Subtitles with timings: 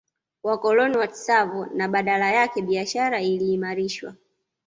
[0.43, 4.15] Wakoloni wa Tsavo na badala yake biashara iliimarishwa